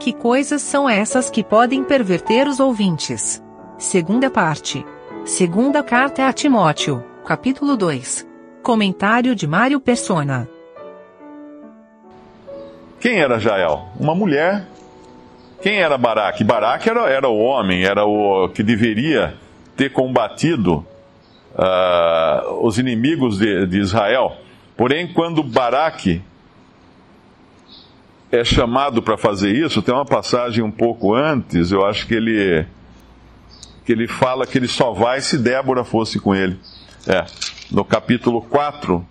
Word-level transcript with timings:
Que 0.00 0.14
coisas 0.14 0.62
são 0.62 0.88
essas 0.88 1.28
que 1.28 1.44
podem 1.44 1.84
perverter 1.84 2.48
os 2.48 2.58
ouvintes? 2.58 3.44
Segunda 3.76 4.30
parte. 4.30 4.82
Segunda 5.26 5.82
carta 5.82 6.26
a 6.26 6.32
Timóteo, 6.32 7.04
capítulo 7.26 7.76
2. 7.76 8.26
Comentário 8.62 9.34
de 9.34 9.46
Mário 9.46 9.78
Persona. 9.78 10.48
Quem 12.98 13.20
era 13.20 13.38
Jael? 13.38 13.90
Uma 14.00 14.14
mulher. 14.14 14.66
Quem 15.60 15.82
era 15.82 15.98
Baraque? 15.98 16.44
Baraque 16.44 16.88
era, 16.88 17.06
era 17.10 17.28
o 17.28 17.36
homem, 17.38 17.84
era 17.84 18.06
o 18.06 18.48
que 18.48 18.62
deveria 18.62 19.34
ter 19.76 19.92
combatido 19.92 20.76
uh, 21.52 22.66
os 22.66 22.78
inimigos 22.78 23.38
de, 23.38 23.66
de 23.66 23.80
Israel. 23.80 24.32
Porém, 24.78 25.12
quando 25.12 25.42
Baraque 25.42 26.22
é 28.32 28.44
chamado 28.44 29.02
para 29.02 29.16
fazer 29.16 29.50
isso, 29.52 29.82
tem 29.82 29.94
uma 29.94 30.04
passagem 30.04 30.62
um 30.62 30.70
pouco 30.70 31.14
antes, 31.14 31.72
eu 31.72 31.84
acho 31.84 32.06
que 32.06 32.14
ele 32.14 32.66
que 33.84 33.92
ele 33.92 34.06
fala 34.06 34.46
que 34.46 34.56
ele 34.56 34.68
só 34.68 34.92
vai 34.92 35.20
se 35.20 35.36
Débora 35.36 35.84
fosse 35.84 36.20
com 36.20 36.32
ele. 36.34 36.56
É, 37.08 37.24
no 37.72 37.84
capítulo 37.84 38.40
4, 38.42 39.04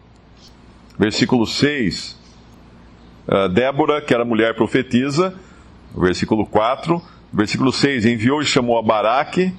versículo 0.97 1.45
6, 1.45 2.11
uh, 3.27 3.33
ah, 3.33 3.47
Débora, 3.47 4.01
que 4.01 4.13
era 4.13 4.23
mulher 4.23 4.55
profetisa, 4.55 5.33
versículo 5.97 6.45
4, 6.45 7.01
versículo 7.33 7.73
6, 7.73 8.05
enviou 8.05 8.41
e 8.41 8.45
chamou 8.45 8.77
a 8.77 8.81
Baraque, 8.81 9.53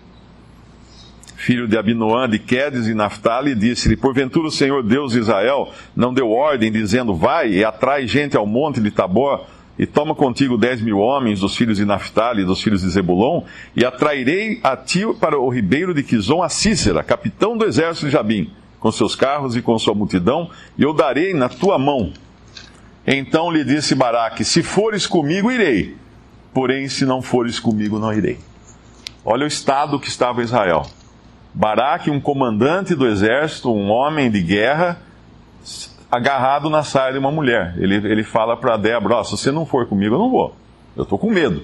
filho 1.41 1.67
de 1.67 1.79
Abinoã, 1.79 2.29
de 2.29 2.39
Quedes 2.39 2.87
e 2.87 2.93
Naphtali, 2.93 3.53
e 3.53 3.55
disse-lhe, 3.55 3.97
porventura 3.97 4.49
o 4.49 4.51
Senhor 4.51 4.83
Deus 4.83 5.13
de 5.13 5.21
Israel 5.21 5.73
não 5.97 6.13
deu 6.13 6.31
ordem, 6.31 6.71
dizendo, 6.71 7.15
vai 7.15 7.51
e 7.51 7.65
atrai 7.65 8.07
gente 8.07 8.37
ao 8.37 8.47
monte 8.47 8.79
de 8.79 8.91
Tabor, 8.91 9.47
e 9.79 9.87
toma 9.87 10.15
contigo 10.15 10.59
dez 10.59 10.83
mil 10.83 10.99
homens 10.99 11.41
dos 11.41 11.57
filhos 11.57 11.79
de 11.79 11.87
Naphtali 11.87 12.43
e 12.43 12.45
dos 12.45 12.63
filhos 12.63 12.83
de 12.83 12.91
Zebulon, 12.91 13.45
e 13.75 13.87
atrairei 13.87 14.61
a 14.63 14.77
ti 14.77 15.01
para 15.19 15.41
o 15.41 15.49
ribeiro 15.49 15.95
de 15.95 16.03
Quizon 16.03 16.43
a 16.43 16.51
Cícera, 16.51 17.03
capitão 17.03 17.57
do 17.57 17.65
exército 17.65 18.05
de 18.05 18.13
Jabim, 18.13 18.51
com 18.79 18.93
seus 18.93 19.15
carros 19.15 19.57
e 19.57 19.63
com 19.63 19.79
sua 19.79 19.95
multidão, 19.95 20.51
e 20.77 20.83
eu 20.83 20.93
darei 20.93 21.33
na 21.33 21.49
tua 21.49 21.79
mão. 21.79 22.13
Então 23.07 23.51
lhe 23.51 23.65
disse 23.65 23.95
Baraque, 23.95 24.45
se 24.45 24.63
fores 24.63 25.07
comigo, 25.07 25.51
irei, 25.51 25.97
porém 26.53 26.87
se 26.87 27.07
não 27.07 27.23
fores 27.23 27.59
comigo, 27.59 27.99
não 27.99 28.13
irei. 28.13 28.39
Olha 29.25 29.45
o 29.45 29.49
estado 29.49 29.99
que 29.99 30.09
estava 30.09 30.43
Israel. 30.43 30.87
Baraque, 31.53 32.11
um 32.11 32.21
comandante 32.21 32.95
do 32.95 33.07
exército, 33.07 33.73
um 33.73 33.91
homem 33.91 34.31
de 34.31 34.41
guerra, 34.41 34.99
agarrado 36.11 36.71
na 36.71 36.83
saia 36.83 37.13
de 37.13 37.19
uma 37.19 37.31
mulher. 37.31 37.75
Ele, 37.77 37.97
ele 37.97 38.23
fala 38.23 38.57
para 38.57 38.77
Débora: 38.77 39.21
oh, 39.21 39.25
se 39.25 39.33
você 39.33 39.51
não 39.51 39.67
for 39.67 39.87
comigo, 39.87 40.15
eu 40.15 40.19
não 40.19 40.31
vou. 40.31 40.55
Eu 40.97 41.05
estou 41.05 41.19
com 41.19 41.31
medo. 41.31 41.63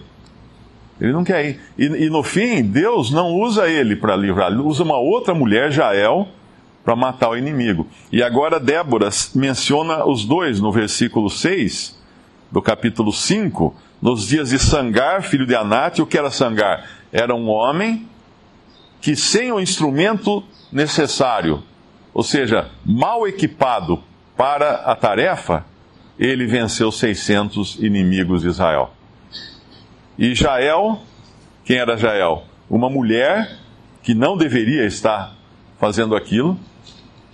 Ele 1.00 1.12
não 1.12 1.24
quer 1.24 1.44
ir. 1.44 1.60
E, 1.78 1.84
e 1.84 2.10
no 2.10 2.22
fim, 2.22 2.62
Deus 2.62 3.10
não 3.10 3.34
usa 3.34 3.68
ele 3.68 3.96
para 3.96 4.16
livrar, 4.16 4.50
ele 4.50 4.60
usa 4.60 4.82
uma 4.82 4.98
outra 4.98 5.34
mulher, 5.34 5.70
Jael, 5.70 6.28
para 6.84 6.96
matar 6.96 7.30
o 7.30 7.36
inimigo. 7.36 7.86
E 8.10 8.22
agora 8.22 8.58
Débora 8.58 9.08
menciona 9.34 10.06
os 10.06 10.24
dois 10.24 10.60
no 10.60 10.72
versículo 10.72 11.28
6 11.28 11.96
do 12.50 12.62
capítulo 12.62 13.12
5, 13.12 13.74
nos 14.00 14.26
dias 14.26 14.50
de 14.50 14.58
Sangar, 14.58 15.22
filho 15.22 15.46
de 15.46 15.54
Anate. 15.54 16.00
O 16.00 16.06
que 16.06 16.16
era 16.16 16.30
Sangar? 16.30 16.86
Era 17.12 17.34
um 17.34 17.48
homem 17.48 18.06
que 19.00 19.14
sem 19.14 19.52
o 19.52 19.60
instrumento 19.60 20.42
necessário, 20.72 21.62
ou 22.12 22.22
seja, 22.22 22.70
mal 22.84 23.26
equipado 23.26 24.02
para 24.36 24.76
a 24.76 24.94
tarefa, 24.94 25.64
ele 26.18 26.46
venceu 26.46 26.90
600 26.90 27.76
inimigos 27.76 28.42
de 28.42 28.48
Israel. 28.48 28.90
E 30.18 30.34
Jael, 30.34 31.00
quem 31.64 31.76
era 31.76 31.96
Jael? 31.96 32.44
Uma 32.70 32.88
mulher 32.88 33.58
que 34.02 34.14
não 34.14 34.36
deveria 34.36 34.84
estar 34.86 35.34
fazendo 35.78 36.16
aquilo, 36.16 36.58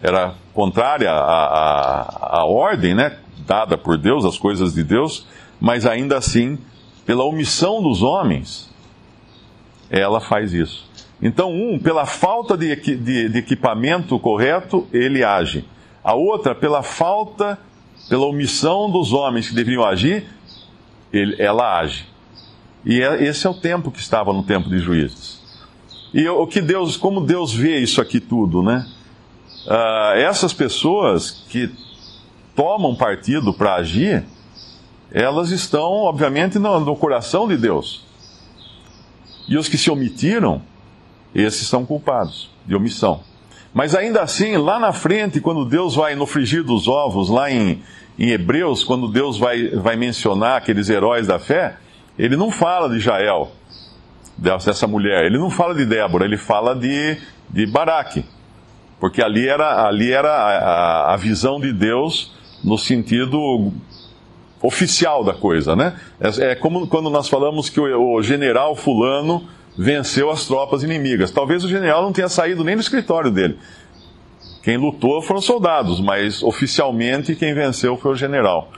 era 0.03 0.35
contrária 0.53 1.11
à, 1.11 1.45
à, 1.45 2.41
à 2.41 2.45
ordem 2.45 2.95
né, 2.95 3.19
dada 3.47 3.79
por 3.79 3.97
Deus, 3.97 4.25
as 4.25 4.37
coisas 4.37 4.75
de 4.75 4.83
Deus, 4.83 5.27
mas 5.61 5.87
ainda 5.87 6.19
assim, 6.19 6.59
pela 7.07 7.25
omissão 7.25 7.83
dos 7.83 8.03
homens, 8.03 8.69
ela 9.89 10.21
faz 10.21 10.53
isso. 10.53 10.91
Então, 11.23 11.53
um, 11.53 11.79
pela 11.79 12.05
falta 12.05 12.57
de, 12.57 12.75
de, 12.75 13.29
de 13.29 13.39
equipamento 13.39 14.19
correto, 14.19 14.89
ele 14.93 15.23
age. 15.23 15.65
A 16.03 16.15
outra, 16.15 16.53
pela 16.53 16.83
falta, 16.83 17.57
pela 18.09 18.27
omissão 18.27 18.91
dos 18.91 19.13
homens 19.13 19.49
que 19.49 19.55
deveriam 19.55 19.85
agir, 19.85 20.27
ele, 21.13 21.41
ela 21.41 21.79
age. 21.79 22.07
E 22.85 23.01
é, 23.01 23.23
esse 23.23 23.47
é 23.47 23.51
o 23.51 23.55
tempo 23.55 23.93
que 23.93 24.01
estava 24.01 24.33
no 24.33 24.43
tempo 24.43 24.69
de 24.69 24.79
juízes. 24.79 25.41
E 26.13 26.29
o 26.29 26.45
que 26.47 26.61
Deus, 26.61 26.97
como 26.97 27.21
Deus 27.21 27.55
vê 27.55 27.79
isso 27.79 28.01
aqui 28.01 28.19
tudo, 28.19 28.61
né? 28.61 28.85
Uh, 29.65 30.17
essas 30.17 30.53
pessoas 30.53 31.31
que 31.49 31.71
tomam 32.57 32.97
partido 32.97 33.55
para 33.55 33.77
agir, 33.77 34.25
elas 35.13 35.51
estão, 35.51 36.03
obviamente, 36.03 36.59
no, 36.59 36.81
no 36.81 36.97
coração 36.97 37.47
de 37.47 37.57
Deus. 37.57 38.05
E 39.47 39.57
os 39.57 39.69
que 39.69 39.79
se 39.79 39.89
omitiram, 39.89 40.63
esses 41.35 41.67
são 41.67 41.85
culpados 41.85 42.51
de 42.67 42.75
omissão. 42.75 43.21
Mas 43.73 43.95
ainda 43.95 44.21
assim, 44.21 44.57
lá 44.57 44.79
na 44.79 44.93
frente, 44.93 45.41
quando 45.41 45.65
Deus 45.65 45.95
vai 45.95 46.15
no 46.15 46.27
frigir 46.27 46.63
dos 46.63 46.87
ovos, 46.87 47.31
lá 47.31 47.51
em, 47.51 47.83
em 48.19 48.31
Hebreus, 48.31 48.85
quando 48.85 49.09
Deus 49.09 49.39
vai, 49.39 49.69
vai 49.69 49.97
mencionar 49.97 50.59
aqueles 50.59 50.91
heróis 50.91 51.27
da 51.27 51.39
fé, 51.39 51.77
ele 52.19 52.37
não 52.37 52.51
fala 52.51 52.89
de 52.89 53.01
Jael, 53.01 53.51
dessa 54.37 54.87
mulher, 54.87 55.25
ele 55.25 55.39
não 55.39 55.49
fala 55.49 55.75
de 55.75 55.87
Débora, 55.87 56.25
ele 56.25 56.37
fala 56.37 56.75
de, 56.75 57.17
de 57.49 57.67
Baraque. 57.67 58.25
Porque 59.01 59.23
ali 59.23 59.49
era, 59.49 59.87
ali 59.87 60.13
era 60.13 60.31
a, 60.31 60.59
a, 61.11 61.15
a 61.15 61.17
visão 61.17 61.59
de 61.59 61.73
Deus 61.73 62.33
no 62.63 62.77
sentido 62.79 63.73
oficial 64.63 65.25
da 65.25 65.33
coisa, 65.33 65.75
né? 65.75 65.99
É, 66.21 66.53
é, 66.53 66.55
como 66.55 66.87
quando 66.87 67.11
nós 67.11 67.29
falamos 67.29 67.69
que 67.69 67.81
o, 67.81 68.15
o 68.15 68.23
general 68.23 68.77
fulano 68.77 69.49
venceu 69.77 70.31
as 70.31 70.47
tropas 70.47 70.83
inimigas. 70.83 71.31
Talvez 71.31 71.65
o 71.65 71.69
general 71.69 72.03
não 72.03 72.13
tenha 72.13 72.29
saído 72.29 72.63
nem 72.65 72.77
do 72.77 72.83
escritório 72.83 73.31
dele. 73.31 73.59
Quem 74.63 74.77
lutou 74.77 75.21
foram 75.23 75.41
soldados, 75.41 76.01
mas 76.01 76.43
oficialmente 76.43 77.35
quem 77.35 77.55
venceu 77.55 77.97
foi 77.97 78.13
o 78.13 78.17
general. 78.17 78.71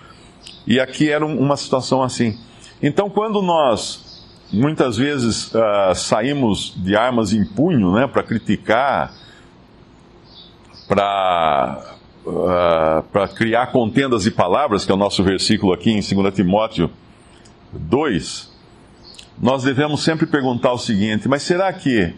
E 0.66 0.81
aqui 0.81 1.10
era 1.10 1.25
uma 1.25 1.56
situação 1.56 2.03
assim. 2.03 2.38
Então, 2.82 3.10
quando 3.10 3.43
nós 3.43 4.05
muitas 4.53 4.97
vezes 4.97 5.53
uh, 5.53 5.94
saímos 5.94 6.72
de 6.77 6.97
armas 6.97 7.32
em 7.32 7.44
punho 7.44 7.93
né, 7.93 8.06
para 8.06 8.22
criticar, 8.22 9.12
para 10.87 11.97
uh, 12.25 13.28
criar 13.34 13.66
contendas 13.69 14.25
de 14.25 14.31
palavras, 14.31 14.84
que 14.84 14.93
é 14.93 14.94
o 14.94 14.99
nosso 14.99 15.22
versículo 15.22 15.72
aqui 15.72 15.91
em 15.91 16.00
2 16.00 16.34
Timóteo 16.34 16.91
2, 17.72 18.53
nós 19.40 19.64
devemos 19.64 20.02
sempre 20.02 20.26
perguntar 20.26 20.72
o 20.72 20.78
seguinte: 20.78 21.28
mas 21.28 21.42
será 21.42 21.72
que 21.72 22.14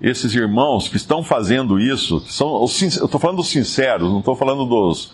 esses 0.00 0.34
irmãos 0.34 0.88
que 0.88 0.96
estão 0.96 1.22
fazendo 1.22 1.80
isso, 1.80 2.20
são, 2.20 2.60
eu 2.60 2.64
estou 2.66 3.18
falando 3.18 3.38
dos 3.38 3.48
sinceros, 3.48 4.10
não 4.10 4.20
estou 4.20 4.36
falando 4.36 4.64
dos, 4.64 5.12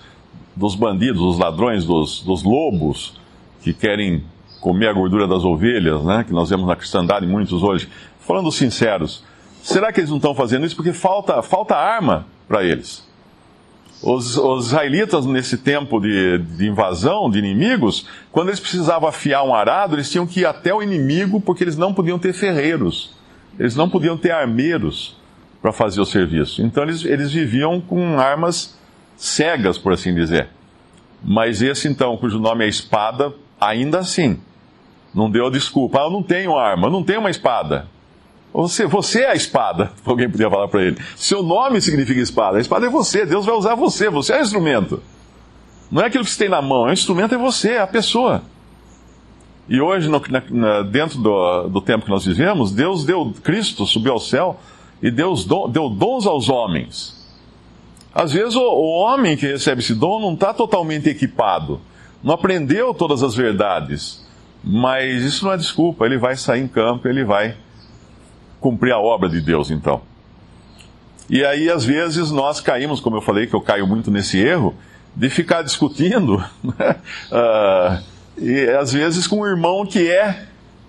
dos 0.55 0.75
bandidos, 0.75 1.21
dos 1.21 1.39
ladrões, 1.39 1.85
dos, 1.85 2.23
dos 2.23 2.43
lobos 2.43 3.19
que 3.63 3.73
querem 3.73 4.25
comer 4.61 4.89
a 4.89 4.93
gordura 4.93 5.27
das 5.27 5.45
ovelhas, 5.45 6.03
né, 6.05 6.25
que 6.25 6.33
nós 6.33 6.51
vemos 6.51 6.67
na 6.67 6.77
cristandade 6.77 7.27
muitos 7.27 7.63
hoje. 7.63 7.89
Falando 8.21 8.45
dos 8.45 8.57
sinceros, 8.57 9.25
será 9.63 9.93
que 9.93 10.01
eles 10.01 10.11
não 10.11 10.17
estão 10.17 10.35
fazendo 10.35 10.67
isso 10.67 10.77
porque 10.77 10.93
falta, 10.93 11.43
falta 11.43 11.75
arma 11.75 12.27
para 12.47 12.63
eles? 12.65 13.07
Os, 14.05 14.37
os, 14.37 14.67
israelitas, 14.67 15.25
nesse 15.25 15.57
tempo 15.57 15.99
de, 15.99 16.37
de, 16.37 16.69
invasão 16.69 17.31
de 17.31 17.39
inimigos, 17.39 18.07
quando 18.31 18.49
eles 18.49 18.61
precisavam 18.61 19.09
afiar 19.09 19.43
um 19.45 19.55
arado, 19.55 19.97
eles 19.97 20.11
tinham 20.11 20.27
que 20.27 20.41
ir 20.41 20.45
até 20.45 20.75
o 20.75 20.83
inimigo 20.83 21.41
porque 21.41 21.65
eles 21.65 21.79
não 21.79 21.95
podiam 21.95 22.19
ter 22.19 22.35
ferreiros, 22.35 23.15
eles 23.59 23.75
não 23.75 23.89
podiam 23.89 24.15
ter 24.15 24.31
armeiros 24.31 25.17
para 25.63 25.73
fazer 25.73 26.03
o 26.03 26.05
serviço. 26.05 26.61
Então 26.61 26.83
eles, 26.83 27.03
eles 27.03 27.33
viviam 27.33 27.81
com 27.81 28.21
armas 28.21 28.79
cegas, 29.17 29.79
por 29.79 29.95
assim 29.95 30.15
dizer. 30.15 30.49
Mas 31.23 31.63
esse 31.63 31.89
então, 31.89 32.15
cujo 32.19 32.39
nome 32.39 32.67
é 32.67 32.69
espada, 32.69 33.33
ainda 33.59 34.01
assim, 34.01 34.39
não 35.15 35.31
deu 35.31 35.51
desculpa. 35.51 36.01
Ah, 36.01 36.05
eu 36.05 36.11
não 36.11 36.23
tenho 36.23 36.59
arma, 36.59 36.89
eu 36.89 36.91
não 36.91 37.03
tenho 37.03 37.21
uma 37.21 37.31
espada. 37.31 37.89
Você, 38.55 38.87
você 38.87 39.23
é 39.23 39.33
a 39.33 39.35
espada, 39.35 39.91
alguém 40.07 40.31
podia 40.31 40.49
falar 40.49 40.69
para 40.69 40.85
ele. 40.85 40.97
Seu 41.17 41.43
nome 41.43 41.81
significa 41.81 42.21
espada. 42.21 42.59
A 42.59 42.61
espada 42.61 42.87
é 42.87 42.89
você, 42.89 43.27
Deus 43.27 43.45
vai 43.45 43.55
usar 43.57 43.75
você, 43.75 44.09
você 44.09 44.35
é 44.35 44.39
o 44.39 44.43
instrumento. 44.43 45.03
Não 45.91 46.03
é 46.03 46.07
aquilo 46.07 46.25
que 46.25 46.31
você 46.31 46.39
tem 46.39 46.49
na 46.49 46.63
mão, 46.63 46.85
o 46.85 46.93
instrumento 46.93 47.35
é 47.35 47.39
você, 47.39 47.73
é 47.73 47.81
a 47.81 47.87
pessoa. 47.87 48.43
E 49.69 49.81
hoje, 49.81 50.09
no, 50.09 50.23
na, 50.51 50.83
dentro 50.83 51.19
do, 51.19 51.69
do, 51.69 51.81
tempo 51.81 52.05
que 52.05 52.11
nós 52.11 52.25
vivemos, 52.25 52.71
Deus 52.71 53.05
deu, 53.05 53.35
Cristo 53.43 53.85
subiu 53.87 54.13
ao 54.13 54.21
céu 54.21 54.61
e 55.03 55.11
Deus 55.11 55.45
do, 55.45 55.67
deu 55.67 55.89
dons 55.89 56.25
aos 56.25 56.49
homens. 56.49 57.25
Às 58.15 58.33
vezes 58.33 58.55
o, 58.55 58.63
o 58.63 59.01
homem 59.01 59.37
que 59.37 59.47
recebe 59.47 59.81
esse 59.81 59.95
dom 59.95 60.21
não 60.21 60.35
está 60.35 60.55
totalmente 60.55 61.09
equipado, 61.09 61.81
não 62.23 62.35
aprendeu 62.35 62.95
todas 62.95 63.23
as 63.23 63.35
verdades. 63.35 64.25
Mas 64.63 65.23
isso 65.25 65.45
não 65.45 65.53
é 65.53 65.57
desculpa, 65.57 66.07
ele 66.07 66.19
vai 66.19 66.37
sair 66.37 66.63
em 66.63 66.69
campo, 66.69 67.09
ele 67.09 67.25
vai 67.25 67.57
cumprir 68.65 68.93
a 68.93 68.99
obra 68.99 69.29
de 69.29 69.43
Deus, 69.43 69.71
então. 69.71 70.01
E 71.29 71.45
aí, 71.45 71.71
às 71.71 71.85
vezes, 71.85 72.31
nós 72.31 72.63
caímos, 72.63 72.99
como 72.99 73.15
eu 73.15 73.21
falei, 73.21 73.47
que 73.47 73.55
eu 73.55 73.61
caio 73.61 73.87
muito 73.87 74.11
nesse 74.11 74.39
erro, 74.39 74.75
de 75.15 75.29
ficar 75.29 75.61
discutindo, 75.61 76.43
uh, 76.65 78.03
e 78.41 78.67
às 78.71 78.91
vezes 78.91 79.27
com 79.27 79.43
um 79.43 79.47
irmão 79.47 79.85
que 79.85 80.11
é, 80.11 80.47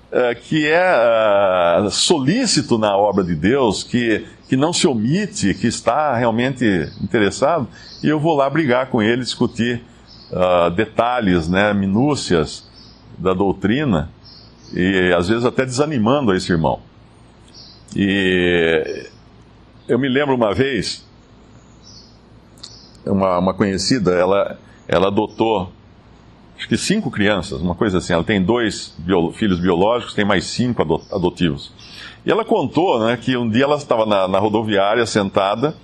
uh, 0.10 0.42
que 0.42 0.66
é 0.66 1.82
uh, 1.84 1.92
solícito 1.92 2.78
na 2.78 2.96
obra 2.96 3.26
de 3.26 3.36
Deus, 3.36 3.84
que, 3.84 4.26
que 4.48 4.56
não 4.56 4.72
se 4.72 4.88
omite, 4.88 5.54
que 5.54 5.68
está 5.68 6.16
realmente 6.16 6.90
interessado, 7.04 7.68
e 8.02 8.08
eu 8.08 8.22
vou 8.22 8.38
lá 8.38 8.50
brigar 8.50 8.88
com 8.88 9.02
ele, 9.02 9.22
discutir 9.22 9.84
detalhes, 10.76 11.48
né, 11.48 11.74
minúcias 11.74 12.68
da 13.18 13.34
doutrina, 13.34 14.10
e 14.74 15.14
às 15.16 15.30
vezes 15.30 15.46
até 15.46 15.66
desanimando 15.66 16.34
esse 16.34 16.52
irmão. 16.52 16.82
E 17.96 19.08
eu 19.88 19.98
me 19.98 20.10
lembro 20.10 20.36
uma 20.36 20.54
vez, 20.54 21.06
uma, 23.06 23.40
uma 23.40 23.54
conhecida, 23.54 24.12
ela, 24.14 24.60
ela 24.88 25.08
adotou 25.08 25.72
acho 26.58 26.68
que 26.68 26.78
cinco 26.78 27.12
crianças, 27.12 27.62
uma 27.62 27.76
coisa 27.76 27.98
assim. 28.00 28.14
Ela 28.14 28.24
tem 28.24 28.42
dois 28.42 28.96
bio, 28.98 29.32
filhos 29.32 29.60
biológicos, 29.60 30.14
tem 30.14 30.26
mais 30.26 30.46
cinco 30.46 30.82
adotivos. 31.12 31.72
E 32.26 32.32
ela 32.32 32.44
contou 32.44 33.00
né, 33.06 33.18
que 33.18 33.38
um 33.38 33.50
dia 33.50 33.66
ela 33.66 33.76
estava 33.76 34.06
na, 34.06 34.28
na, 34.28 34.40
rodoviária 34.40 35.06
sentada 35.06 35.76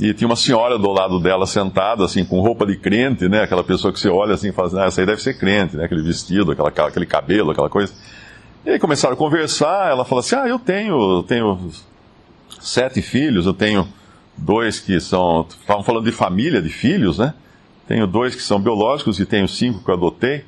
e 0.00 0.12
tinha 0.14 0.28
uma 0.28 0.36
senhora 0.36 0.78
do 0.78 0.90
lado 0.90 1.18
dela 1.18 1.46
sentada, 1.46 2.04
assim, 2.04 2.24
com 2.24 2.40
roupa 2.40 2.66
de 2.66 2.76
crente, 2.76 3.28
né? 3.28 3.42
Aquela 3.42 3.64
pessoa 3.64 3.92
que 3.92 3.98
você 3.98 4.08
olha 4.08 4.34
assim 4.34 4.48
e 4.48 4.52
fala 4.52 4.68
assim, 4.68 4.78
ah, 4.78 4.84
essa 4.84 5.00
aí 5.00 5.06
deve 5.06 5.22
ser 5.22 5.38
crente, 5.38 5.76
né? 5.76 5.84
Aquele 5.84 6.02
vestido, 6.02 6.52
aquela, 6.52 6.68
aquele 6.68 7.06
cabelo, 7.06 7.50
aquela 7.50 7.68
coisa. 7.68 7.92
E 8.66 8.70
aí 8.70 8.78
começaram 8.78 9.12
a 9.12 9.16
conversar, 9.16 9.90
ela 9.90 10.06
falou 10.06 10.20
assim, 10.20 10.36
ah, 10.36 10.48
eu 10.48 10.58
tenho, 10.58 11.22
tenho 11.24 11.70
sete 12.58 13.02
filhos, 13.02 13.44
eu 13.44 13.52
tenho 13.52 13.86
dois 14.36 14.80
que 14.80 14.98
são. 15.00 15.46
Estavam 15.48 15.82
falando 15.82 16.06
de 16.06 16.12
família, 16.12 16.62
de 16.62 16.70
filhos, 16.70 17.18
né? 17.18 17.34
Tenho 17.86 18.06
dois 18.06 18.34
que 18.34 18.40
são 18.40 18.58
biológicos 18.58 19.20
e 19.20 19.26
tenho 19.26 19.46
cinco 19.46 19.84
que 19.84 19.90
eu 19.90 19.94
adotei. 19.94 20.44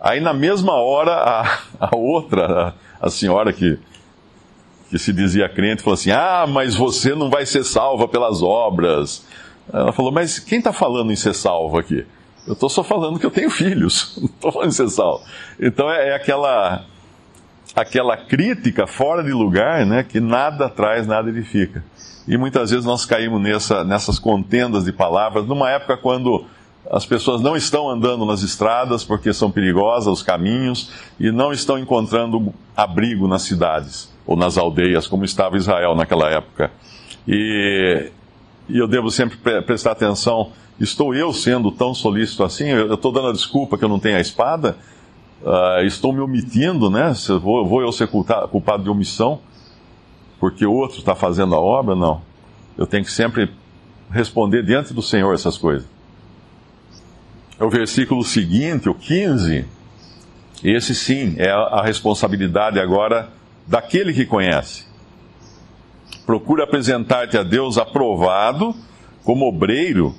Aí 0.00 0.18
na 0.18 0.32
mesma 0.32 0.72
hora, 0.72 1.12
a, 1.12 1.58
a 1.90 1.94
outra, 1.94 2.74
a, 3.00 3.06
a 3.06 3.10
senhora 3.10 3.52
que, 3.52 3.78
que 4.88 4.98
se 4.98 5.12
dizia 5.12 5.46
crente, 5.46 5.82
falou 5.82 5.94
assim: 5.94 6.10
Ah, 6.10 6.46
mas 6.48 6.74
você 6.74 7.14
não 7.14 7.28
vai 7.28 7.44
ser 7.44 7.64
salva 7.64 8.08
pelas 8.08 8.42
obras. 8.42 9.26
Ela 9.70 9.92
falou: 9.92 10.10
Mas 10.10 10.38
quem 10.38 10.58
está 10.58 10.72
falando 10.72 11.12
em 11.12 11.16
ser 11.16 11.34
salvo 11.34 11.78
aqui? 11.78 12.06
Eu 12.46 12.54
estou 12.54 12.70
só 12.70 12.82
falando 12.82 13.18
que 13.18 13.26
eu 13.26 13.30
tenho 13.30 13.50
filhos, 13.50 14.16
não 14.16 14.24
estou 14.24 14.52
falando 14.52 14.68
em 14.70 14.72
ser 14.72 14.88
salvo. 14.88 15.22
Então 15.60 15.90
é, 15.90 16.08
é 16.08 16.14
aquela 16.14 16.86
aquela 17.74 18.16
crítica 18.16 18.86
fora 18.86 19.22
de 19.22 19.32
lugar, 19.32 19.84
né, 19.86 20.02
que 20.02 20.20
nada 20.20 20.68
traz, 20.68 21.06
nada 21.06 21.28
edifica. 21.28 21.84
E 22.26 22.36
muitas 22.36 22.70
vezes 22.70 22.84
nós 22.84 23.04
caímos 23.04 23.40
nessa, 23.40 23.84
nessas 23.84 24.18
contendas 24.18 24.84
de 24.84 24.92
palavras, 24.92 25.46
numa 25.46 25.70
época 25.70 25.96
quando 25.96 26.44
as 26.90 27.04
pessoas 27.04 27.42
não 27.42 27.56
estão 27.56 27.88
andando 27.88 28.24
nas 28.24 28.42
estradas 28.42 29.04
porque 29.04 29.32
são 29.32 29.50
perigosas 29.50 30.08
os 30.08 30.22
caminhos 30.22 30.90
e 31.20 31.30
não 31.30 31.52
estão 31.52 31.78
encontrando 31.78 32.52
abrigo 32.76 33.28
nas 33.28 33.42
cidades 33.42 34.12
ou 34.26 34.36
nas 34.36 34.56
aldeias, 34.56 35.06
como 35.06 35.24
estava 35.24 35.56
Israel 35.56 35.94
naquela 35.94 36.30
época. 36.30 36.70
E, 37.26 38.10
e 38.68 38.78
eu 38.78 38.86
devo 38.86 39.10
sempre 39.10 39.36
prestar 39.62 39.92
atenção: 39.92 40.52
estou 40.80 41.14
eu 41.14 41.32
sendo 41.32 41.70
tão 41.70 41.94
solícito 41.94 42.42
assim? 42.42 42.68
Eu 42.68 42.94
estou 42.94 43.12
dando 43.12 43.28
a 43.28 43.32
desculpa 43.32 43.76
que 43.76 43.84
eu 43.84 43.88
não 43.88 43.98
tenho 43.98 44.16
a 44.16 44.20
espada? 44.20 44.76
Uh, 45.42 45.84
estou 45.84 46.12
me 46.12 46.20
omitindo, 46.20 46.90
né? 46.90 47.12
Vou, 47.40 47.66
vou 47.66 47.80
eu 47.80 47.92
ser 47.92 48.08
culpado 48.08 48.82
de 48.82 48.90
omissão 48.90 49.40
porque 50.40 50.64
o 50.64 50.72
outro 50.72 50.98
está 50.98 51.14
fazendo 51.14 51.54
a 51.54 51.60
obra? 51.60 51.94
Não. 51.94 52.22
Eu 52.76 52.86
tenho 52.86 53.04
que 53.04 53.10
sempre 53.10 53.50
responder 54.10 54.64
diante 54.64 54.94
do 54.94 55.02
Senhor 55.02 55.34
essas 55.34 55.58
coisas. 55.58 55.86
O 57.58 57.68
versículo 57.68 58.22
seguinte, 58.24 58.88
o 58.88 58.94
15. 58.94 59.64
Esse 60.62 60.94
sim 60.94 61.34
é 61.38 61.50
a 61.50 61.82
responsabilidade 61.82 62.78
agora 62.80 63.28
daquele 63.66 64.12
que 64.12 64.24
conhece. 64.24 64.86
Procura 66.24 66.64
apresentar-te 66.64 67.36
a 67.36 67.42
Deus 67.42 67.78
aprovado 67.78 68.74
como 69.24 69.46
obreiro 69.46 70.14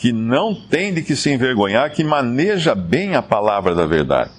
que 0.00 0.12
não 0.12 0.54
tem 0.54 0.94
de 0.94 1.02
que 1.02 1.14
se 1.14 1.30
envergonhar, 1.30 1.92
que 1.92 2.02
maneja 2.02 2.74
bem 2.74 3.16
a 3.16 3.20
palavra 3.20 3.74
da 3.74 3.84
verdade. 3.84 4.30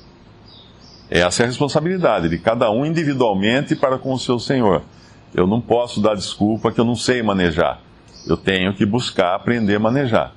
Essa 1.08 1.44
é 1.44 1.46
a 1.46 1.48
responsabilidade 1.48 2.28
de 2.30 2.40
cada 2.40 2.72
um 2.72 2.84
individualmente 2.84 3.76
para 3.76 4.00
com 4.00 4.12
o 4.12 4.18
seu 4.18 4.40
Senhor. 4.40 4.82
Eu 5.36 5.46
não 5.46 5.62
posso 5.62 6.02
dar 6.02 6.16
desculpa 6.16 6.72
que 6.72 6.82
eu 6.82 6.86
não 6.86 6.96
sei 6.96 7.22
manejar. 7.22 7.80
Eu 8.26 8.36
tenho 8.38 8.74
que 8.74 8.88
buscar 8.88 9.36
aprender 9.36 9.76
a 9.76 9.80
manejar. 9.80 10.34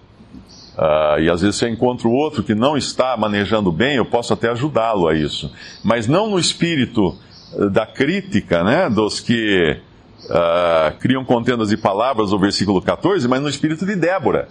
Uh, 0.77 1.21
e 1.21 1.31
às 1.31 1.41
vezes 1.41 1.57
se 1.57 1.65
eu 1.65 1.71
encontro 1.71 2.11
outro 2.11 2.43
que 2.43 2.55
não 2.55 2.77
está 2.77 3.17
manejando 3.17 3.73
bem, 3.73 3.97
eu 3.97 4.05
posso 4.05 4.35
até 4.35 4.51
ajudá-lo 4.51 5.09
a 5.09 5.15
isso. 5.15 5.51
Mas 5.83 6.07
não 6.07 6.29
no 6.29 6.39
espírito 6.39 7.17
eh, 7.55 7.71
da 7.71 7.87
crítica, 7.87 8.63
né, 8.63 8.91
dos 8.91 9.21
que 9.21 9.81
uh, 10.25 10.99
criam 10.99 11.25
contendas 11.25 11.71
de 11.71 11.79
palavras, 11.79 12.31
o 12.31 12.39
versículo 12.39 12.83
14, 12.83 13.27
mas 13.27 13.41
no 13.41 13.49
espírito 13.49 13.87
de 13.87 13.97
Débora. 13.97 14.49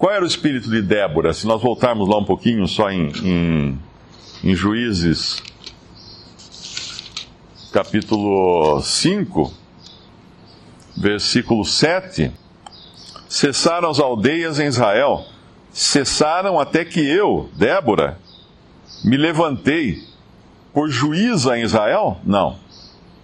Qual 0.00 0.14
era 0.14 0.24
o 0.24 0.26
espírito 0.26 0.70
de 0.70 0.80
Débora? 0.80 1.34
Se 1.34 1.46
nós 1.46 1.60
voltarmos 1.60 2.08
lá 2.08 2.16
um 2.16 2.24
pouquinho 2.24 2.66
só 2.66 2.90
em, 2.90 3.12
em, 3.22 3.78
em 4.42 4.54
Juízes, 4.56 5.42
capítulo 7.70 8.80
5, 8.80 9.52
versículo 10.96 11.66
7. 11.66 12.32
Cessaram 13.28 13.90
as 13.90 14.00
aldeias 14.00 14.58
em 14.58 14.68
Israel, 14.68 15.26
cessaram 15.70 16.58
até 16.58 16.82
que 16.82 17.06
eu, 17.06 17.50
Débora, 17.52 18.18
me 19.04 19.18
levantei 19.18 20.02
por 20.72 20.88
juíza 20.88 21.58
em 21.58 21.62
Israel? 21.62 22.18
Não, 22.24 22.56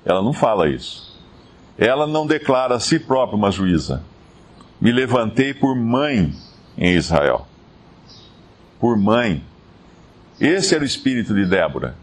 ela 0.05 0.23
não 0.23 0.35
fala 0.35 0.69
isso. 0.69 1.19
Ela 1.79 2.07
não 2.07 2.27
declara 2.27 2.75
a 2.75 2.81
si 2.81 2.99
própria 2.99 3.39
uma 3.39 3.51
juíza. 3.51 4.05
Me 4.79 4.93
levantei 4.93 5.55
por 5.55 5.75
mãe 5.75 6.35
em 6.77 6.95
Israel. 6.95 7.47
Por 8.79 8.97
mãe. 8.97 9.43
Esse 10.41 10.75
era 10.75 10.85
o 10.85 10.87
espírito 10.87 11.35
de 11.35 11.47
Débora. 11.47 11.97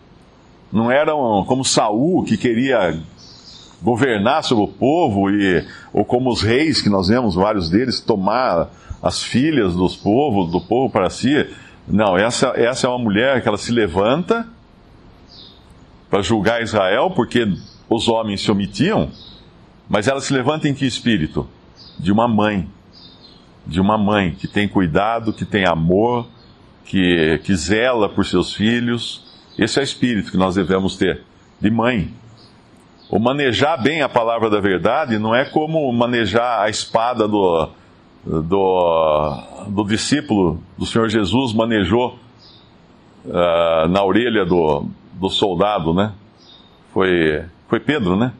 Não 0.72 0.92
era 0.92 1.16
um, 1.16 1.46
como 1.46 1.64
Saul 1.64 2.24
que 2.24 2.36
queria 2.36 3.00
governar 3.82 4.44
sobre 4.44 4.64
o 4.64 4.68
povo 4.68 5.30
e 5.30 5.68
ou 5.92 6.04
como 6.04 6.32
os 6.32 6.42
reis 6.42 6.82
que 6.82 6.90
nós 6.90 7.10
vemos 7.10 7.36
vários 7.36 7.70
deles 7.70 8.00
tomar 8.00 8.70
as 9.02 9.22
filhas 9.22 9.76
dos 9.76 9.96
povos, 9.96 10.52
do 10.52 10.62
povo 10.62 10.92
para 10.92 11.10
si. 11.10 11.48
Não, 11.88 12.18
essa, 12.18 12.54
essa 12.56 12.88
é 12.88 12.90
uma 12.90 12.98
mulher 12.98 13.42
que 13.42 13.48
ela 13.48 13.58
se 13.58 13.72
levanta 13.72 14.48
para 16.10 16.22
julgar 16.22 16.64
Israel 16.64 17.12
porque 17.12 17.46
os 17.90 18.08
homens 18.08 18.42
se 18.42 18.50
omitiam, 18.50 19.12
mas 19.90 20.08
ela 20.08 20.22
se 20.22 20.34
levanta 20.34 20.68
em 20.68 20.74
que 20.74 20.86
espírito? 20.86 21.48
De 22.00 22.12
uma 22.12 22.28
mãe 22.28 22.68
de 23.66 23.80
uma 23.80 23.98
mãe 23.98 24.32
que 24.32 24.48
tem 24.48 24.68
cuidado, 24.68 25.34
que 25.34 25.46
tem 25.46 25.66
amor, 25.66 26.28
que, 26.86 27.40
que 27.44 27.56
zela 27.56 28.10
por 28.10 28.26
seus 28.26 28.54
filhos. 28.54 29.24
Esse 29.58 29.80
é 29.80 29.82
o 29.82 29.84
espírito 29.84 30.32
que 30.32 30.38
nós 30.38 30.56
devemos 30.56 30.98
ter, 30.98 31.24
de 31.60 31.70
mãe. 31.70 32.14
O 33.10 33.20
manejar 33.20 33.82
bem 33.82 34.02
a 34.02 34.10
palavra 34.10 34.50
da 34.50 34.60
verdade 34.60 35.18
não 35.18 35.36
é 35.36 35.46
como 35.46 35.92
manejar 35.94 36.64
a 36.64 36.70
espada 36.70 37.28
do, 37.28 37.70
do, 38.26 39.44
do 39.68 39.84
discípulo 39.84 40.62
do 40.78 40.86
Senhor 40.86 41.10
Jesus 41.10 41.54
manejou 41.54 42.18
uh, 43.26 43.88
na 43.88 44.04
orelha 44.04 44.46
do, 44.46 44.88
do 45.14 45.30
soldado, 45.30 45.94
né? 45.94 46.14
Foi, 46.92 47.46
foi 47.68 47.80
Pedro, 47.80 48.16
né? 48.16 48.34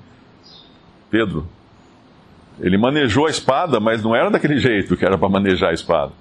Pedro. 1.10 1.48
Ele 2.60 2.78
manejou 2.78 3.28
a 3.28 3.30
espada, 3.30 3.80
mas 3.80 4.04
não 4.04 4.16
era 4.16 4.30
daquele 4.30 4.58
jeito 4.58 4.96
que 4.96 5.06
era 5.06 5.18
para 5.18 5.30
manejar 5.30 5.72
a 5.72 5.74
espada. 5.74 6.12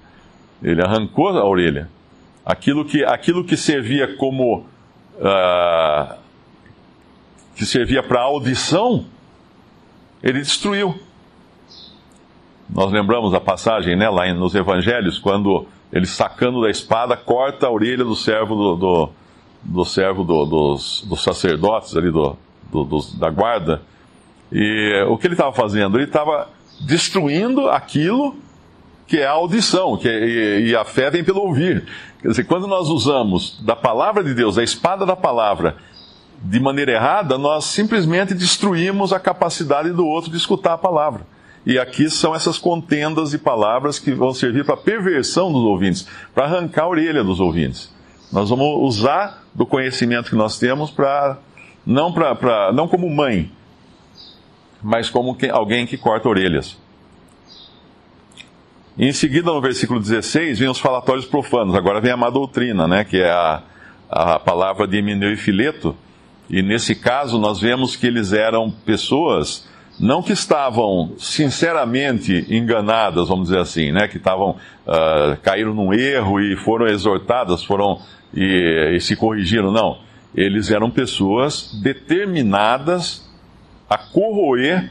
Ele 0.62 0.82
arrancou 0.82 1.28
a 1.28 1.44
orelha. 1.44 1.88
Aquilo 2.44 2.84
que, 2.84 3.04
aquilo 3.04 3.44
que 3.44 3.56
servia 3.56 4.16
como. 4.16 4.66
Uh, 5.16 6.14
que 7.54 7.66
servia 7.66 8.02
para 8.02 8.22
audição, 8.22 9.04
ele 10.22 10.40
destruiu. 10.40 10.98
Nós 12.68 12.90
lembramos 12.90 13.34
a 13.34 13.40
passagem 13.40 13.94
né, 13.94 14.08
lá 14.08 14.32
nos 14.32 14.54
evangelhos, 14.54 15.18
quando 15.18 15.66
ele 15.92 16.06
sacando 16.06 16.62
da 16.62 16.70
espada 16.70 17.16
corta 17.16 17.66
a 17.66 17.70
orelha 17.70 18.02
do 18.02 18.16
servo 18.16 18.54
do, 18.54 18.76
do, 18.76 19.10
do 19.62 19.84
servo 19.84 20.24
do, 20.24 20.46
dos, 20.46 21.04
dos, 21.06 21.22
sacerdotes 21.22 21.94
ali 21.94 22.10
do, 22.10 22.36
da 23.18 23.28
guarda 23.28 23.82
e 24.52 25.04
o 25.08 25.16
que 25.16 25.26
ele 25.26 25.34
estava 25.34 25.52
fazendo? 25.52 25.96
Ele 25.96 26.04
estava 26.04 26.48
destruindo 26.80 27.68
aquilo 27.68 28.36
que 29.06 29.18
é 29.18 29.26
a 29.26 29.32
audição, 29.32 29.96
que 29.96 30.08
é, 30.08 30.26
e, 30.26 30.68
e 30.68 30.76
a 30.76 30.84
fé 30.84 31.10
vem 31.10 31.24
pelo 31.24 31.40
ouvir. 31.40 31.84
Quer 32.20 32.28
dizer, 32.28 32.44
quando 32.44 32.66
nós 32.66 32.88
usamos 32.88 33.60
da 33.62 33.74
palavra 33.74 34.22
de 34.22 34.34
Deus, 34.34 34.56
a 34.56 34.62
espada 34.62 35.04
da 35.04 35.16
palavra, 35.16 35.76
de 36.42 36.58
maneira 36.60 36.92
errada, 36.92 37.38
nós 37.38 37.64
simplesmente 37.66 38.34
destruímos 38.34 39.12
a 39.12 39.20
capacidade 39.20 39.90
do 39.90 40.06
outro 40.06 40.30
de 40.30 40.36
escutar 40.36 40.74
a 40.74 40.78
palavra. 40.78 41.26
E 41.64 41.78
aqui 41.78 42.10
são 42.10 42.34
essas 42.34 42.58
contendas 42.58 43.30
de 43.30 43.38
palavras 43.38 43.98
que 43.98 44.12
vão 44.12 44.34
servir 44.34 44.64
para 44.64 44.76
perversão 44.76 45.52
dos 45.52 45.62
ouvintes, 45.62 46.06
para 46.34 46.44
arrancar 46.44 46.84
a 46.84 46.88
orelha 46.88 47.22
dos 47.22 47.38
ouvintes. 47.38 47.94
Nós 48.32 48.50
vamos 48.50 48.66
usar 48.96 49.44
do 49.54 49.64
conhecimento 49.64 50.30
que 50.30 50.36
nós 50.36 50.58
temos 50.58 50.90
para 50.90 51.38
não 51.86 52.12
não 52.72 52.88
como 52.88 53.08
mãe, 53.08 53.50
mas 54.82 55.08
como 55.08 55.36
alguém 55.52 55.86
que 55.86 55.96
corta 55.96 56.28
orelhas. 56.28 56.76
Em 58.98 59.12
seguida, 59.12 59.50
no 59.50 59.60
versículo 59.60 60.00
16, 60.00 60.58
vem 60.58 60.68
os 60.68 60.78
falatórios 60.78 61.24
profanos. 61.24 61.74
Agora 61.74 62.00
vem 62.00 62.12
a 62.12 62.16
má 62.16 62.28
doutrina, 62.28 62.86
né, 62.86 63.04
que 63.04 63.18
é 63.18 63.30
a, 63.30 63.62
a 64.10 64.38
palavra 64.38 64.86
de 64.86 64.98
Emineu 64.98 65.32
e 65.32 65.36
Fileto. 65.36 65.96
E 66.50 66.60
nesse 66.60 66.94
caso, 66.94 67.38
nós 67.38 67.58
vemos 67.60 67.96
que 67.96 68.06
eles 68.06 68.32
eram 68.32 68.70
pessoas 68.70 69.66
não 69.98 70.22
que 70.22 70.32
estavam 70.32 71.12
sinceramente 71.18 72.46
enganadas, 72.48 73.28
vamos 73.28 73.48
dizer 73.48 73.60
assim, 73.60 73.92
né, 73.92 74.08
que 74.08 74.16
estavam 74.16 74.56
uh, 74.86 75.36
caíram 75.42 75.74
num 75.74 75.92
erro 75.92 76.40
e 76.40 76.56
foram 76.56 76.86
exortadas, 76.86 77.62
foram 77.62 78.00
e, 78.34 78.94
e 78.96 79.00
se 79.00 79.14
corrigiram, 79.14 79.70
não. 79.70 79.98
Eles 80.34 80.70
eram 80.70 80.90
pessoas 80.90 81.78
determinadas 81.82 83.30
a 83.92 83.98
corroer, 83.98 84.90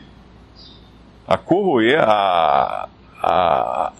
a 1.27 1.35
corroer 1.35 1.99
a, 1.99 2.87
a, 3.19 3.93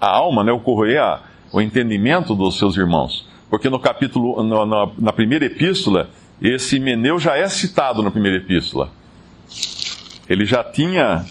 a 0.00 0.08
alma, 0.08 0.42
né, 0.42 0.50
o 0.50 0.58
corroer 0.58 1.00
a, 1.00 1.20
o 1.52 1.60
entendimento 1.60 2.34
dos 2.34 2.58
seus 2.58 2.76
irmãos. 2.76 3.24
Porque 3.48 3.70
no 3.70 3.78
capítulo, 3.78 4.42
no, 4.42 4.66
no, 4.66 4.92
na 4.98 5.12
primeira 5.12 5.44
epístola, 5.44 6.10
esse 6.40 6.80
Meneu 6.80 7.20
já 7.20 7.36
é 7.36 7.48
citado 7.48 8.02
na 8.02 8.10
primeira 8.10 8.38
epístola. 8.38 8.90
Ele 10.28 10.44
já 10.44 10.64
tinha 10.64 11.24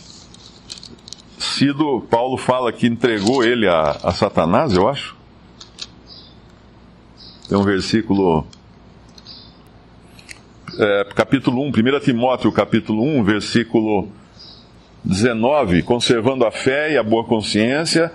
sido, 1.37 1.99
Paulo 2.09 2.37
fala 2.37 2.71
que 2.71 2.87
entregou 2.87 3.43
ele 3.43 3.67
a, 3.67 3.97
a 4.03 4.13
Satanás, 4.13 4.73
eu 4.73 4.87
acho. 4.87 5.17
Tem 7.49 7.57
um 7.57 7.63
versículo, 7.63 8.47
é, 10.77 11.07
capítulo 11.15 11.61
1, 11.63 11.69
1 11.69 11.99
Timóteo, 11.99 12.51
capítulo 12.51 13.03
1, 13.03 13.23
versículo 13.23 14.09
19: 15.03 15.83
conservando 15.83 16.45
a 16.45 16.51
fé 16.51 16.93
e 16.93 16.97
a 16.97 17.03
boa 17.03 17.25
consciência, 17.25 18.11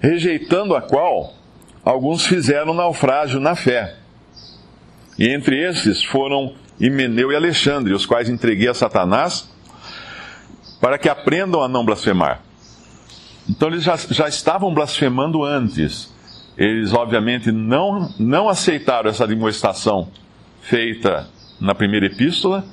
rejeitando 0.00 0.74
a 0.74 0.82
qual 0.82 1.34
alguns 1.84 2.26
fizeram 2.26 2.74
naufrágio 2.74 3.38
na 3.38 3.54
fé. 3.54 3.96
E 5.18 5.28
entre 5.28 5.62
esses 5.62 6.02
foram 6.02 6.54
Himeneu 6.80 7.30
e 7.30 7.36
Alexandre, 7.36 7.92
os 7.92 8.06
quais 8.06 8.28
entreguei 8.28 8.68
a 8.68 8.74
Satanás 8.74 9.48
para 10.80 10.98
que 10.98 11.08
aprendam 11.08 11.62
a 11.62 11.68
não 11.68 11.84
blasfemar. 11.84 12.42
Então 13.48 13.68
eles 13.68 13.84
já, 13.84 13.96
já 13.96 14.28
estavam 14.28 14.72
blasfemando 14.74 15.44
antes. 15.44 16.12
Eles, 16.56 16.92
obviamente, 16.92 17.52
não, 17.52 18.12
não 18.18 18.48
aceitaram 18.48 19.08
essa 19.08 19.26
demonstração 19.26 20.08
feita 20.60 21.28
na 21.62 21.76
primeira 21.76 22.06
epístola, 22.06 22.64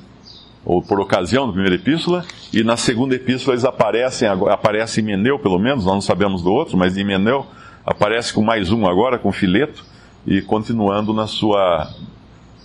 ou 0.65 0.81
por 0.81 0.99
ocasião 0.99 1.45
da 1.45 1.53
primeira 1.53 1.75
epístola, 1.75 2.25
e 2.51 2.63
na 2.63 2.75
segunda 2.75 3.13
epístola 3.15 3.53
eles 3.53 3.63
aparecem, 3.63 4.27
aparece 4.27 4.99
Meneu, 5.01 5.37
pelo 5.37 5.59
menos, 5.59 5.85
nós 5.85 5.93
não 5.93 6.01
sabemos 6.01 6.41
do 6.41 6.51
outro, 6.51 6.75
mas 6.75 6.95
Meneu 6.95 7.45
aparece 7.85 8.33
com 8.33 8.41
mais 8.41 8.71
um 8.71 8.87
agora, 8.87 9.19
com 9.19 9.31
Fileto, 9.31 9.85
e 10.25 10.41
continuando 10.41 11.13
na 11.13 11.27
sua, 11.27 11.87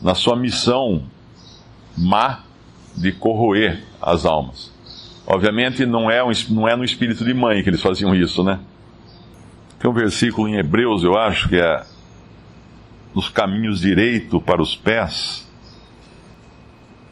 na 0.00 0.14
sua 0.14 0.35
missão 0.35 1.02
má 1.97 2.40
de 2.97 3.12
corroer 3.12 3.85
as 4.00 4.25
almas. 4.25 4.73
Obviamente 5.26 5.85
não 5.85 6.11
é, 6.11 6.25
um, 6.25 6.31
não 6.50 6.66
é 6.66 6.75
no 6.75 6.85
espírito 6.85 7.23
de 7.23 7.35
mãe 7.35 7.62
que 7.62 7.69
eles 7.69 7.83
faziam 7.83 8.14
isso, 8.14 8.43
né? 8.43 8.61
Tem 9.78 9.90
um 9.90 9.95
versículo 9.95 10.49
em 10.49 10.57
Hebreus, 10.57 11.04
eu 11.04 11.16
acho, 11.19 11.50
que 11.50 11.57
é 11.57 11.85
nos 13.14 13.28
caminhos 13.28 13.81
direito 13.81 14.40
para 14.40 14.62
os 14.62 14.75
pés. 14.75 15.44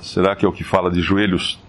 Será 0.02 0.34
que 0.34 0.44
é 0.44 0.48
o 0.48 0.52
que 0.52 0.64
fala 0.64 0.90
de 0.90 1.00
joelhos? 1.00 1.60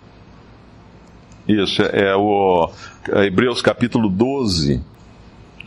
Isso, 1.48 1.84
é, 1.84 2.08
é 2.10 2.16
o 2.16 2.68
é 3.10 3.26
Hebreus 3.26 3.62
capítulo 3.62 4.10
12, 4.10 4.82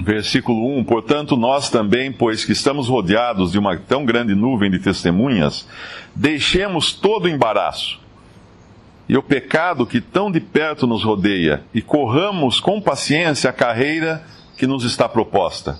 versículo 0.00 0.76
1. 0.80 0.84
Portanto, 0.84 1.36
nós 1.36 1.70
também, 1.70 2.10
pois 2.10 2.44
que 2.44 2.50
estamos 2.50 2.88
rodeados 2.88 3.52
de 3.52 3.58
uma 3.58 3.76
tão 3.76 4.04
grande 4.04 4.34
nuvem 4.34 4.68
de 4.68 4.80
testemunhas, 4.80 5.68
deixemos 6.14 6.92
todo 6.92 7.26
o 7.26 7.28
embaraço 7.28 8.00
e 9.08 9.16
o 9.16 9.22
pecado 9.22 9.86
que 9.86 10.00
tão 10.00 10.28
de 10.28 10.40
perto 10.40 10.88
nos 10.88 11.04
rodeia, 11.04 11.62
e 11.72 11.80
corramos 11.80 12.58
com 12.58 12.80
paciência 12.80 13.48
a 13.48 13.52
carreira 13.52 14.24
que 14.58 14.66
nos 14.66 14.82
está 14.82 15.08
proposta, 15.08 15.78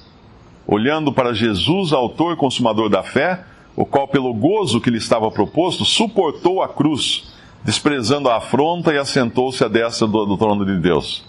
olhando 0.65 1.13
para 1.13 1.35
Jesus, 1.35 1.93
autor 1.93 2.35
e 2.35 2.37
consumador 2.37 2.89
da 2.89 3.03
fé, 3.03 3.45
o 3.77 3.85
qual, 3.85 4.09
pelo 4.09 4.33
gozo 4.33 4.81
que 4.81 4.91
lhe 4.91 4.97
estava 4.97 5.31
proposto, 5.31 5.85
suportou 5.85 6.63
a 6.63 6.69
cruz, 6.69 7.25
desprezando 7.63 8.31
a 8.31 8.37
afronta 8.37 8.93
e 8.93 8.99
assentou-se 8.99 9.63
à 9.63 9.69
destra 9.69 10.07
do, 10.07 10.25
do 10.25 10.39
trono 10.39 10.65
de 10.65 10.79
Deus. 10.79 11.25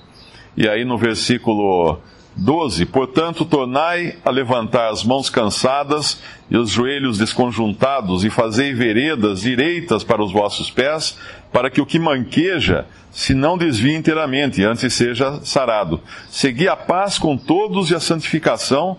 E 0.55 0.67
aí 0.67 0.85
no 0.85 0.97
versículo 0.97 1.99
12: 2.37 2.85
Portanto, 2.85 3.43
tornai 3.43 4.15
a 4.23 4.29
levantar 4.29 4.89
as 4.89 5.03
mãos 5.03 5.29
cansadas 5.29 6.21
e 6.49 6.55
os 6.55 6.69
joelhos 6.69 7.17
desconjuntados, 7.17 8.23
e 8.23 8.29
fazei 8.29 8.73
veredas 8.73 9.41
direitas 9.41 10.03
para 10.03 10.23
os 10.23 10.31
vossos 10.31 10.71
pés, 10.71 11.17
para 11.51 11.69
que 11.69 11.81
o 11.81 11.85
que 11.85 11.99
manqueja 11.99 12.85
se 13.11 13.33
não 13.33 13.57
desvie 13.57 13.95
inteiramente, 13.95 14.63
antes 14.63 14.93
seja 14.93 15.39
sarado. 15.43 15.99
Segui 16.29 16.67
a 16.67 16.75
paz 16.75 17.17
com 17.17 17.35
todos 17.35 17.89
e 17.89 17.95
a 17.95 17.99
santificação, 17.99 18.97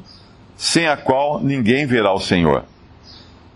sem 0.57 0.89
a 0.89 0.97
qual 0.97 1.41
ninguém 1.41 1.87
verá 1.87 2.13
o 2.13 2.21
Senhor. 2.21 2.65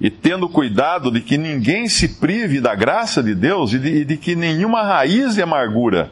E 0.03 0.11
tendo 0.11 0.49
cuidado 0.49 1.13
de 1.13 1.21
que 1.21 1.39
ninguém 1.39 1.89
se 1.89 2.19
prive 2.19 2.61
da 2.61 2.75
graça 2.75 3.23
de 3.23 3.37
Deus 3.37 3.73
e 3.73 3.79
de, 3.79 3.89
e 3.89 4.05
de 4.05 4.17
que 4.17 4.35
nenhuma 4.35 4.83
raiz 4.83 5.37
de 5.37 5.43
amargura 5.43 6.11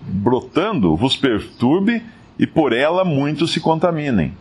brotando 0.00 0.96
vos 0.96 1.16
perturbe 1.16 2.00
e 2.38 2.46
por 2.46 2.72
ela 2.72 3.04
muitos 3.04 3.52
se 3.52 3.58
contaminem. 3.58 4.32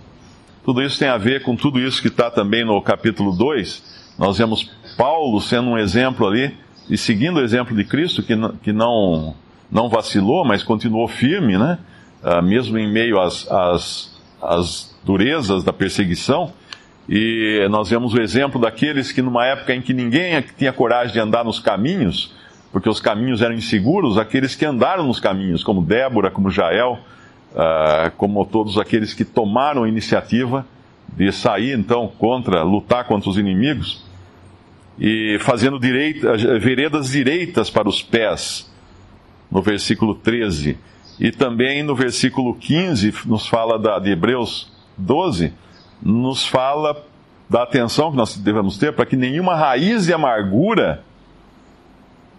Tudo 0.64 0.80
isso 0.80 1.00
tem 1.00 1.08
a 1.08 1.18
ver 1.18 1.42
com 1.42 1.56
tudo 1.56 1.80
isso 1.80 2.04
que 2.04 2.08
está 2.08 2.30
também 2.30 2.64
no 2.64 2.80
capítulo 2.84 3.32
2. 3.32 4.14
Nós 4.20 4.38
vemos 4.38 4.70
Paulo 4.96 5.42
sendo 5.42 5.72
um 5.72 5.78
exemplo 5.78 6.28
ali, 6.28 6.56
e 6.88 6.96
seguindo 6.96 7.38
o 7.38 7.42
exemplo 7.42 7.76
de 7.76 7.84
Cristo, 7.84 8.22
que, 8.22 8.36
que 8.62 8.72
não, 8.72 9.34
não 9.72 9.90
vacilou, 9.90 10.46
mas 10.46 10.62
continuou 10.62 11.08
firme, 11.08 11.58
né? 11.58 11.80
Ah, 12.22 12.44
mesmo 12.44 12.78
em 12.78 12.92
meio 12.92 13.20
às, 13.20 13.50
às, 13.50 14.22
às 14.40 14.96
durezas 15.04 15.64
da 15.64 15.74
perseguição. 15.74 16.54
E 17.08 17.68
nós 17.70 17.90
vemos 17.90 18.14
o 18.14 18.22
exemplo 18.22 18.60
daqueles 18.60 19.12
que, 19.12 19.22
numa 19.22 19.46
época 19.46 19.74
em 19.76 19.82
que 19.82 19.94
ninguém 19.94 20.42
tinha 20.58 20.72
coragem 20.72 21.14
de 21.14 21.20
andar 21.20 21.44
nos 21.44 21.60
caminhos, 21.60 22.34
porque 22.72 22.90
os 22.90 23.00
caminhos 23.00 23.42
eram 23.42 23.56
inseguros, 23.56 24.18
aqueles 24.18 24.56
que 24.56 24.66
andaram 24.66 25.06
nos 25.06 25.20
caminhos, 25.20 25.64
como 25.64 25.82
Débora, 25.82 26.32
como 26.32 26.50
Jael, 26.50 27.00
uh, 27.52 28.12
como 28.18 28.46
todos 28.46 28.78
aqueles 28.78 29.14
que 29.14 29.26
tomaram 29.26 29.84
a 29.84 29.90
iniciativa 29.90 30.66
de 31.08 31.32
sair 31.32 31.78
então 31.78 32.08
contra, 32.08 32.64
lutar 32.64 33.06
contra 33.06 33.30
os 33.30 33.38
inimigos 33.38 34.04
e 34.98 35.38
fazendo 35.40 35.80
direita, 35.80 36.36
veredas 36.60 37.10
direitas 37.10 37.70
para 37.70 37.88
os 37.88 38.02
pés, 38.02 38.72
no 39.52 39.62
versículo 39.62 40.16
13. 40.16 40.78
E 41.20 41.32
também 41.32 41.84
no 41.84 41.96
versículo 41.96 42.56
15, 42.56 43.14
nos 43.26 43.48
fala 43.48 43.78
da, 43.78 44.00
de 44.00 44.12
Hebreus 44.12 44.72
12, 44.98 45.54
nos 46.04 46.46
fala 46.46 47.04
da 47.50 47.64
atenção 47.64 48.12
que 48.12 48.18
nós 48.18 48.36
devemos 48.36 48.78
ter 48.78 48.94
para 48.94 49.06
que 49.06 49.16
nenhuma 49.16 49.56
raiz 49.56 50.06
de 50.06 50.14
amargura 50.14 51.04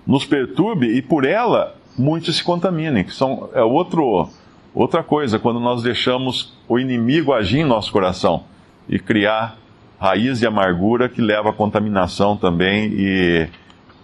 nos 0.07 0.25
perturbe 0.25 0.87
e 0.87 1.01
por 1.01 1.25
ela 1.25 1.75
muitos 1.97 2.37
se 2.37 2.45
contaminem, 2.45 3.05
que 3.05 3.15
são, 3.15 3.49
é 3.55 3.63
outro 3.63 4.29
Outra 4.75 5.05
coisa, 5.05 5.39
quando 5.39 5.61
nós 5.61 5.85
deixamos 5.85 6.53
o 6.69 6.81
inimigo 6.81 7.33
agir 7.33 7.61
em 7.61 7.65
nosso 7.65 7.93
coração 7.93 8.43
e 8.89 8.99
criar 8.99 9.57
raiz 10.01 10.41
de 10.41 10.47
amargura 10.49 11.09
que 11.09 11.23
leva 11.23 11.51
à 11.51 11.53
contaminação 11.53 12.37
também 12.37 12.93
e, 12.93 13.49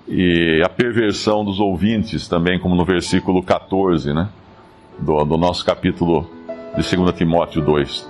e 0.07 0.63
a 0.65 0.69
perversão 0.69 1.45
dos 1.45 1.59
ouvintes 1.59 2.29
também, 2.29 2.61
como 2.61 2.77
no 2.77 2.85
versículo 2.85 3.43
14, 3.43 4.15
né? 4.15 4.29
Do, 4.97 5.25
do 5.25 5.37
nosso 5.37 5.65
capítulo 5.65 6.31
de 6.77 6.97
2 6.97 7.17
Timóteo 7.17 7.61
2. 7.63 8.10